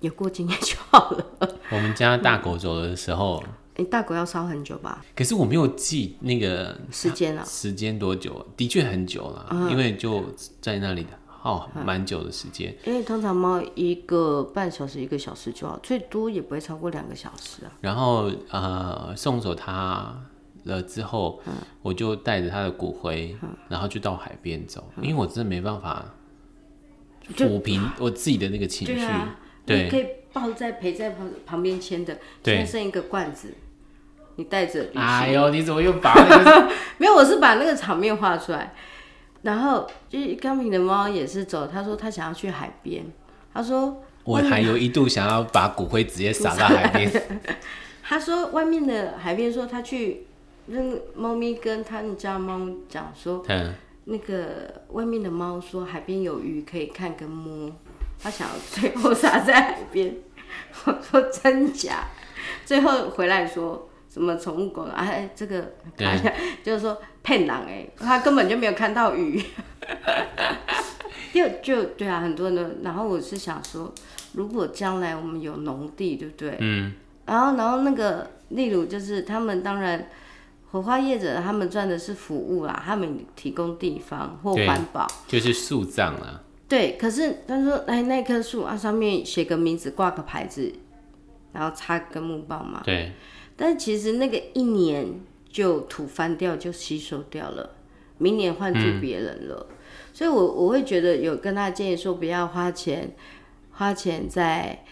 [0.00, 1.26] 有过经验就好了。
[1.70, 3.42] 我们家大狗走的时候。
[3.46, 5.04] 嗯你大狗要烧很久吧？
[5.16, 7.44] 可是我没有记那个时间了。
[7.44, 8.46] 时间多久？
[8.56, 10.22] 的确很久了，嗯、因为就
[10.60, 11.10] 在那里的，
[11.42, 12.72] 哦，蛮久的时间。
[12.84, 17.72] 因为通常猫一个半小时、一个小时就好，最多也不会超过两个小时啊。
[17.80, 20.16] 然后呃，送走它
[20.62, 26.14] 了之后，嗯、我就带着它的骨灰，嗯、然后就到海边走，嗯、因为我真的没办法
[27.36, 29.04] 抚平我自己的那个情绪。
[29.66, 33.52] 对，可以抱在陪在旁旁边牵的，现在剩一个罐子。
[34.36, 36.70] 你带着，哎呦，你怎么又把那个？
[36.98, 38.72] 没有，我是把那个场面画出来。
[39.42, 43.04] 然后就是刚平的猫也是走，他说他想要去海边，
[43.52, 47.12] 他说我还有一度想要把骨灰直接撒到海边。
[48.02, 50.26] 他说外面的海边说他去，
[50.66, 50.80] 那
[51.14, 57.70] 猫咪跟他们家猫讲说，嗯，那个外面的猫说海边有鱼可以看跟摸，
[58.18, 60.16] 他想要最后撒在海边。
[60.84, 62.04] 我说真假？
[62.64, 69.42] 最后回来说什么宠物狗哎，这个看一下，就是说骗人哎，他根本就没有看到鱼。
[71.34, 72.76] 就就对啊，很多人都。
[72.84, 73.92] 然后我是想说，
[74.34, 76.56] 如果将来我们有农地，对不对？
[76.60, 76.92] 嗯。
[77.26, 80.08] 然后，然后那个，例如就是他们当然，
[80.70, 86.40] 火花业者他们赚的是服务啦，他们提供地方或环保，就是树葬啦。
[86.68, 90.72] 对，可是他说，哎，那棵树啊，上面写个名字，挂个牌子，
[91.52, 92.80] 然后插个木棒嘛。
[92.84, 93.12] 对。
[93.56, 97.76] 但是其实那个一年就土翻掉，就吸收掉了，
[98.18, 99.66] 明年换住别人了。
[99.70, 99.76] 嗯、
[100.12, 103.14] 所以我我会觉得有跟他建议说，不要花钱，
[103.70, 104.84] 花钱在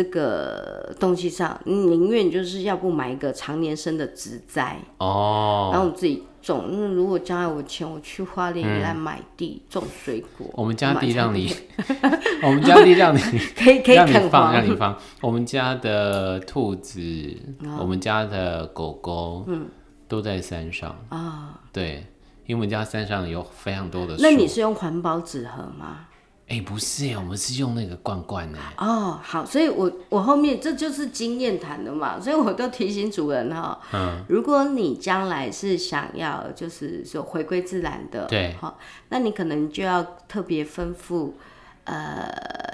[0.00, 6.24] 这个东西上，你宁愿就是要不买一个常年生的植栽哦，然后自己。
[6.42, 10.46] 种，那如果将来我钱，我去花莲也来买地种水果。
[10.54, 11.54] 我们家地让你，
[12.42, 13.20] 我们家地让你
[13.54, 14.98] 可以可以让你放，让你放。
[15.20, 16.98] 我们家的兔子，
[17.78, 19.68] 我们家的狗狗，嗯，
[20.08, 21.60] 都在山上啊。
[21.70, 22.06] 对，
[22.46, 24.22] 因为我们家山上有非常多的树。
[24.22, 26.06] 那你是用环保纸盒吗？
[26.50, 28.58] 哎、欸，不是呀，我们是用那个罐罐的。
[28.76, 38.76] 哦，好，所以我我后面这就是经验谈的嘛，所以我都提醒主人哈，嗯，如果你将来是想要就是说回归自然的，对，好，
[39.10, 41.30] 那你可能就要特别吩咐
[41.84, 42.28] 呃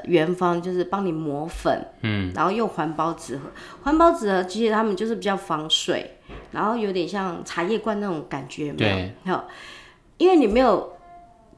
[0.04, 3.42] 园方就是帮你磨粉，嗯，然后用环保纸盒，
[3.82, 6.16] 环保纸盒其实他们就是比较防水，
[6.50, 8.72] 然后有点像茶叶罐那种感觉？
[8.72, 9.46] 对，好，
[10.16, 10.96] 因为你没有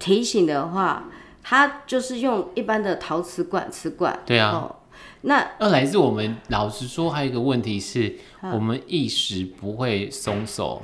[0.01, 1.05] 提醒的话。
[1.51, 4.21] 它就是用一般的陶瓷罐、瓷罐。
[4.27, 4.51] 对啊。
[4.51, 4.77] 哦、
[5.23, 10.83] 那二来是我们老实说，还有一个问题是，嗯、我们一时不会松手。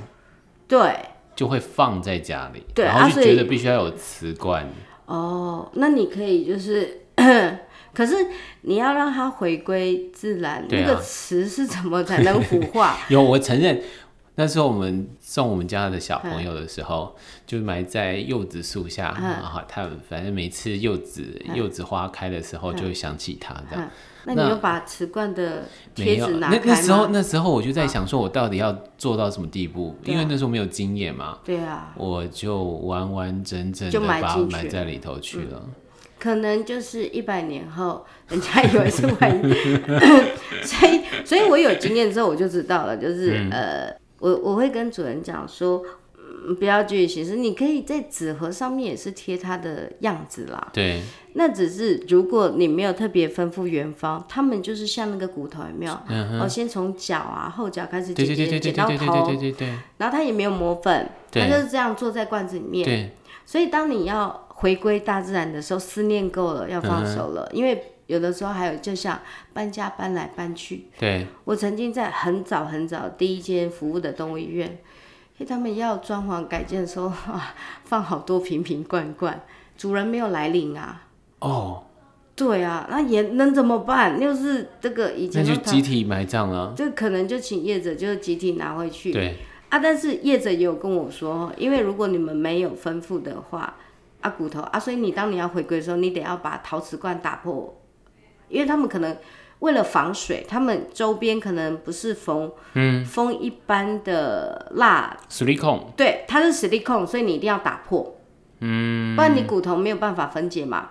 [0.67, 0.97] 对。
[1.35, 2.63] 就会放在家里。
[2.73, 2.83] 对。
[2.83, 4.69] 然后就觉得必须要有瓷罐、啊。
[5.05, 7.01] 哦，那你可以就是，
[7.93, 8.15] 可是
[8.61, 12.97] 你要让它回归自然，啊、那个瓷是怎么才能腐化？
[13.09, 13.79] 有，我承认。
[14.37, 17.15] 那时候我们送我们家的小朋友的时候，
[17.47, 23.89] 就埋在柚子树下，然后他反正每次柚子柚子花开的时候，就会想起他这样。
[24.25, 29.95] 那你有把瓷罐的贴纸拿开那时候那时候我就在想说，我到底要做到什么地步？
[30.03, 31.37] 因为那时候没有经验嘛。
[31.45, 31.93] 对啊。
[31.95, 35.63] 我就完完整整的把它埋在里头去了。
[36.19, 39.53] 可能就是一百年后，人家以为是万一。
[40.65, 43.95] 所以，所以我有经验之后，我就知道了，就是呃。
[44.19, 45.83] 我我会跟主人讲说，
[46.47, 50.69] 嗯，不要具体形式，你可以在纸盒上面也是贴它的样子啦。
[50.73, 51.01] 对。
[51.33, 55.97] 那只是如果你没有特别吩咐园方，他们就是像那个骨头有没有？
[56.07, 56.41] 嗯哼。
[56.41, 58.89] 哦，先从脚啊后脚开始剪剪剪到头。
[58.89, 59.67] 对对对对对对。
[59.97, 62.85] 然后他也没有磨粉，他就是这样坐在罐子里面。
[62.85, 63.11] 对。
[63.45, 67.91] 所以当你要回归大自然的时候，思念够了，要放手了，因为。
[68.07, 69.19] 有的时候还有，就像
[69.53, 70.85] 搬家搬来搬去。
[70.99, 74.67] 对，我曾经在很早很早第一间服务的动物医院，
[75.37, 79.43] 因为他们要装潢改建的时候， 啊，放好多瓶瓶罐罐，
[79.77, 81.03] 主人没有来领啊。
[81.39, 81.83] 哦。
[82.37, 84.19] 对啊，那也能怎么办？
[84.21, 86.73] 又是这个以前那就集体埋葬了。
[86.75, 89.13] 就可能就请业者就集体拿回去。
[89.13, 89.37] 对。
[89.69, 93.73] 啊，但是业者也有跟我说，因为如果你们没有吩咐的话，
[94.19, 97.73] 啊骨头啊，所以你当你要回归的时候，你得要把陶瓷罐打破。
[98.49, 99.17] 因为他们可能
[99.59, 108.17] 为了防水，他们周边可能不是封，嗯，封一般的蜡，实力控，对，它是实力控，所以你一定要打破，
[108.59, 110.89] 嗯，不然你骨头没有办法分解嘛。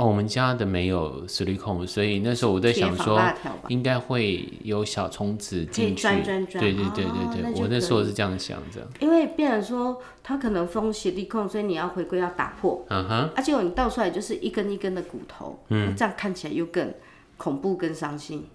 [0.00, 3.20] 哦，我们家的没有矽利康，所以那时候我在想说，
[3.68, 8.80] 应该会有小虫子进去，钻钻钻，对对对对对，哦、我那时候是这样想着。
[8.98, 16.94] 因为变成说，它可能封矽利康，所以你要回归要打破，嗯哼，而且你倒出来就是一根一根的骨头，嗯，这样看起来又更
[17.36, 18.46] 恐怖、更伤心。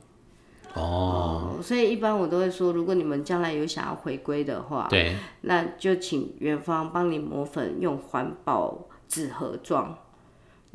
[0.74, 9.96] 哦、嗯，所以一般我都会说，如果你们将来有想要回归的话，对，那就请元芳帮你磨粉，用环保纸盒装。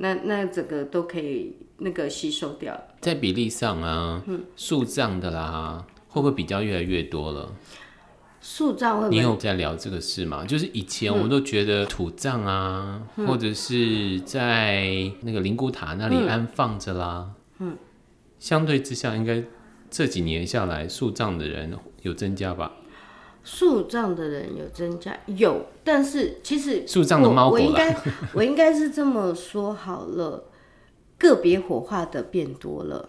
[0.02, 4.22] 那那整个都可以那个吸收掉，在比例上啊，
[4.56, 7.52] 树葬的啦，会不会比较越来越多了？
[8.40, 9.10] 树葬会？
[9.10, 10.46] 你有在聊这个事吗？
[10.46, 17.76] 就是以前我们都觉得土葬啊，嗯、或者是在那个灵骨塔那里安放着啦，嗯，
[18.38, 19.44] 相对之下，应该
[19.90, 22.72] 这几年下来树葬的人有增加吧？
[23.42, 27.96] 树葬的人有增加，有，但是其实树葬的猫狗我应该
[28.34, 30.44] 我应该是这么说好了，
[31.18, 33.08] 个别火化的变多了。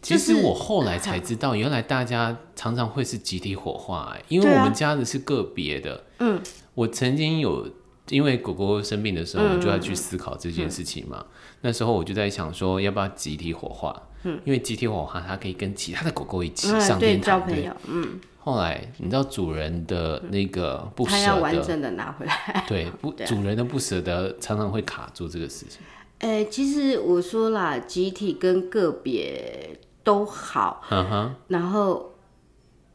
[0.00, 6.04] 其实我后来才知道，原来大家常常会是集体火化，哎，因为我们家的是个别的。
[6.20, 6.40] 嗯，
[6.74, 7.68] 我曾经有
[8.10, 11.24] 因为狗狗生病的时候，我就要去思考这件事情嘛。
[11.62, 14.02] 那时候我就在想说，要不要集体火化？
[14.22, 17.44] 嗯，因为集体火化，它可以跟其他的狗狗一起上天堂。
[17.44, 18.20] 对，嗯。
[18.48, 22.64] 后来你知道主人的那个不舍得，他要完整的拿回来。
[22.66, 25.82] 对，不，主人的不舍得常常会卡住这个事情。
[26.20, 30.82] 哎，其实我说啦，集体跟个别都好。
[30.88, 31.34] 嗯哼。
[31.48, 32.14] 然后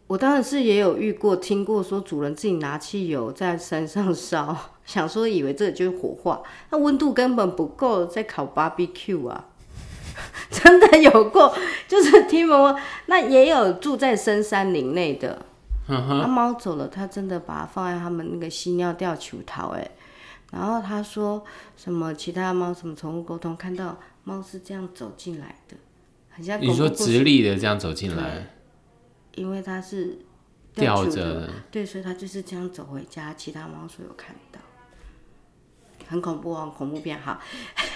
[0.08, 6.42] 我当然是也有遇过，听过说主人自己拿汽油在山上烧，想说以为这就是火化，
[6.72, 9.50] 那温度根本不够，在烤 barbecue 啊。
[10.52, 11.56] 真的有过，
[11.88, 12.76] 就是听闻，
[13.08, 15.46] 那也有住在深山林内的，
[15.88, 16.60] 那猫、uh.
[16.60, 19.92] 走了，他真的把它放在他们那个吸尿吊球桃，哎，
[20.52, 21.44] 然后他说
[21.76, 25.76] 什么其他猫什么宠物沟通看到猫是这样走进来的，
[26.30, 28.48] 很像你说直立的这样走进来，
[29.36, 30.20] 因为它是
[30.76, 34.60] 吊着的，对，所以它就是这样走回家，其他猫所有看到，
[36.08, 37.40] 很恐怖哦，恐怖片哈，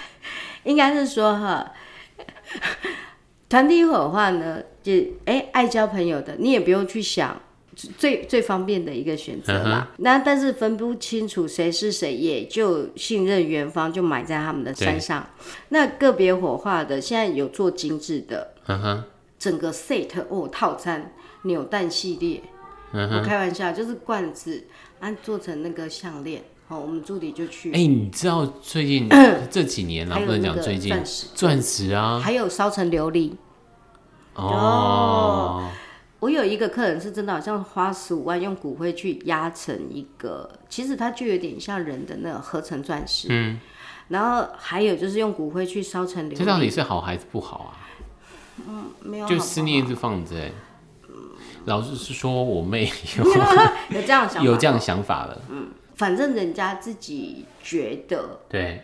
[0.64, 1.72] 应该是说哈。
[3.48, 4.92] 团体火化呢，就
[5.24, 7.40] 哎、欸，爱交朋友的，你也不用去想
[7.96, 9.88] 最最方便的一个选择啦。
[9.90, 10.02] Uh huh.
[10.02, 15.30] 那但是分不清楚谁是谁，也就信任元芳，就埋在他们的山上。
[15.70, 19.02] 那个别火化的，现在有做精致的，uh huh.
[19.38, 21.12] 整个 set 哦套餐
[21.42, 22.42] 扭蛋系列
[22.92, 23.18] ，uh huh.
[23.18, 24.64] 我开玩笑，就是罐子，
[25.00, 26.42] 啊做成那个项链。
[26.68, 27.70] 好，我们助理就去。
[27.72, 29.08] 哎、欸，你知道最近
[29.50, 33.32] 这几年啊，不能讲最近，钻石，钻石啊，还有烧成琉璃。
[34.34, 35.70] 哦，
[36.20, 43.28] 我有一个客人是真的，好像花十五万用骨灰去压成一个，其实它就有点像人的那个合成钻石。
[43.30, 43.58] 嗯。
[44.08, 47.72] 然后还有就是用骨灰去烧成琉璃，这到底是好还是不好啊？
[48.68, 50.34] 嗯，没有好好，就思念一直放着。
[51.08, 51.14] 嗯。
[51.64, 55.40] 老实是说，我妹 有有这样想，有这样想法了。
[55.48, 55.68] 嗯。
[55.98, 58.82] 反正人家自己觉得，对，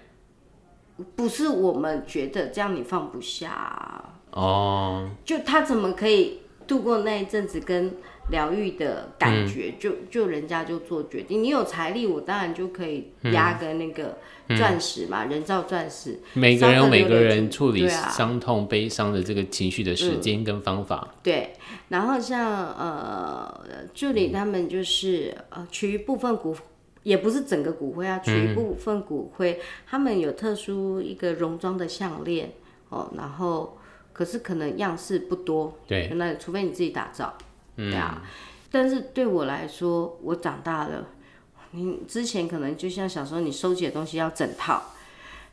[1.14, 4.20] 不是我们觉得这样你放不下啊。
[4.32, 7.94] 哦，就他怎么可以度过那一阵子跟
[8.30, 9.72] 疗愈的感觉？
[9.76, 14.18] 嗯、就就人家就做决定，你有财力，我当然就可以压个那个
[14.56, 16.18] 钻石嘛，嗯、人造钻石。
[16.32, 21.06] 每个人有每个人处理伤痛、悲伤的这个情绪的时间跟方法。
[21.12, 21.52] 嗯、对，
[21.90, 23.62] 然后像呃
[23.94, 26.56] 助理他们就是呃取一部分骨。
[27.04, 32.52] 也不是整个骨灰啊，取一部分骨灰，嗯、他们有特殊一个戎装的项链
[32.88, 33.78] 哦，然后
[34.12, 37.34] 可是可能样式不多，对，那除非你自己打造，
[37.76, 38.22] 嗯、对啊。
[38.70, 41.06] 但是对我来说，我长大了，
[41.72, 44.82] 你之前可能就像小时候你收集的东西要整套，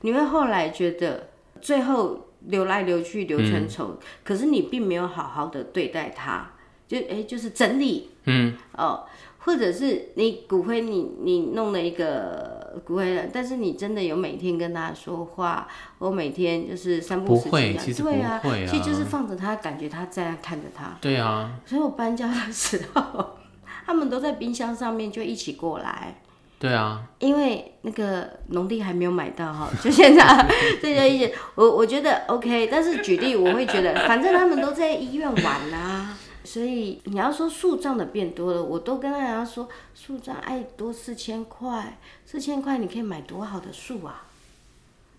[0.02, 1.30] 你会后来觉得
[1.60, 6.50] 最后留来留去留成丑，嗯、可是你并没有好好的对待它，
[6.88, 8.56] 就哎就是整理，嗯。
[8.78, 9.06] 哦。
[9.44, 15.68] 或者是你骨灰你，你你弄了一个骨灰了，但是你真的有每天跟他说话，
[15.98, 20.96] 我每天就是三不五时这样，其实不会啊，对啊，其实就是放着他，感觉他在看着他。
[21.02, 21.52] 对啊。
[21.66, 23.38] 所以我搬家的时候，
[23.86, 26.22] 他们都在冰箱上面就一起过来。
[26.60, 27.02] 对啊。
[27.18, 30.48] 因为那个农地还没有买到哈， 就现在
[30.80, 36.11] 这就一起，我我觉得 OK，但是举例我会觉得，反正他们都在医院玩啊。
[36.44, 44.28] 所以你要说树葬的变多了，我都跟大家说，树葬爱多四千块，四千块你可以买多好的树啊！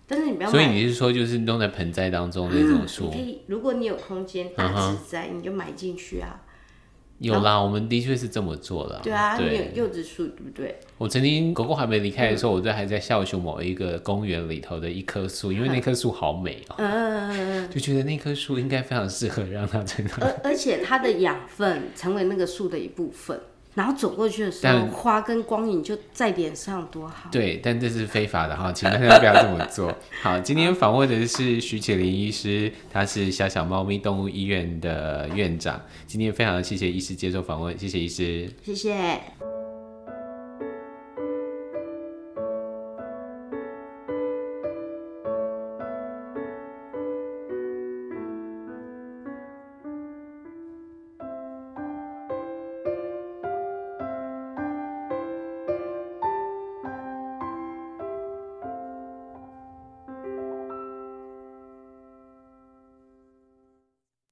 [0.05, 0.51] 但是你不要买。
[0.51, 3.09] 所以你是说，就是弄在盆栽当中那种树？
[3.09, 6.41] 可以，如果你有空间大植栽，你就买进去啊。
[7.19, 8.99] 有啦，我们的确是这么做的。
[9.03, 10.75] 对啊，你有柚子树，对不对？
[10.97, 20.25] 我曾经狗狗还没离开的时候，我都还在孝雄某一个公园里头的一棵树，因为那棵树好美哦，嗯，就觉得那棵树应该非常适合让它在那。
[20.25, 23.39] 而 而且它的养分成为那个树的一部分。
[23.75, 27.29] 然后走过去的时候，花跟光影就在脸上，多好。
[27.31, 29.93] 对，但这是非法的哈，请大家不要这么做。
[30.21, 35.81] 好，今天访问的是徐启林医师，他是小小猫咪动物医院的院长。
[36.05, 39.52] 今天非常谢谢医师接受访问，谢谢医师，谢谢。